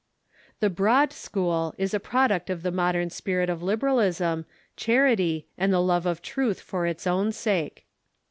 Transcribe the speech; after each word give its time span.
The 0.61 0.69
iJroad 0.71 1.13
School 1.13 1.75
is 1.77 1.93
a 1.93 1.99
product 1.99 2.49
of 2.49 2.63
the 2.63 2.71
modern 2.71 3.11
spirit 3.11 3.51
of 3.51 3.61
liber 3.61 3.89
alism, 3.89 4.45
charity, 4.75 5.45
and 5.59 5.71
the 5.71 5.79
love 5.79 6.07
of 6.07 6.23
truth 6.23 6.59
for 6.59 6.87
its 6.87 7.05
own 7.05 7.31
sake. 7.31 7.85